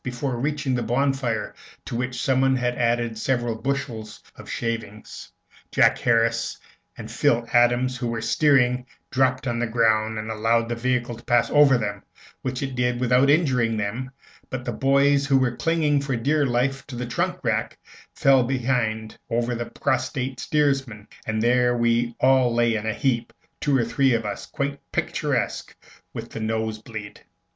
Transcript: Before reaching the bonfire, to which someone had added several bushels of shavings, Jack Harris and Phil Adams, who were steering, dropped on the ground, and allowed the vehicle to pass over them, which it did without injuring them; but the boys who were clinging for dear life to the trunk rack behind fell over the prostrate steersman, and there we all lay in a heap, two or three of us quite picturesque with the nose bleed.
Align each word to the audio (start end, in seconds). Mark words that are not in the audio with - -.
Before 0.03 0.35
reaching 0.37 0.73
the 0.73 0.81
bonfire, 0.81 1.53
to 1.85 1.95
which 1.95 2.19
someone 2.19 2.55
had 2.55 2.73
added 2.75 3.19
several 3.19 3.53
bushels 3.53 4.23
of 4.35 4.49
shavings, 4.49 5.29
Jack 5.71 5.99
Harris 5.99 6.57
and 6.97 7.11
Phil 7.11 7.45
Adams, 7.53 7.97
who 7.97 8.07
were 8.07 8.19
steering, 8.23 8.87
dropped 9.11 9.45
on 9.45 9.59
the 9.59 9.67
ground, 9.67 10.17
and 10.17 10.31
allowed 10.31 10.69
the 10.69 10.75
vehicle 10.75 11.13
to 11.17 11.23
pass 11.23 11.51
over 11.51 11.77
them, 11.77 12.01
which 12.41 12.63
it 12.63 12.73
did 12.73 12.99
without 12.99 13.29
injuring 13.29 13.77
them; 13.77 14.09
but 14.49 14.65
the 14.65 14.71
boys 14.71 15.27
who 15.27 15.37
were 15.37 15.55
clinging 15.55 16.01
for 16.01 16.15
dear 16.15 16.47
life 16.47 16.87
to 16.87 16.95
the 16.95 17.05
trunk 17.05 17.37
rack 17.43 17.77
behind 18.47 19.11
fell 19.19 19.37
over 19.37 19.53
the 19.53 19.67
prostrate 19.67 20.39
steersman, 20.39 21.07
and 21.27 21.43
there 21.43 21.77
we 21.77 22.15
all 22.19 22.51
lay 22.51 22.73
in 22.73 22.87
a 22.87 22.93
heap, 22.95 23.31
two 23.59 23.77
or 23.77 23.85
three 23.85 24.15
of 24.15 24.25
us 24.25 24.47
quite 24.47 24.79
picturesque 24.91 25.75
with 26.11 26.31
the 26.31 26.39
nose 26.39 26.79
bleed. 26.81 27.21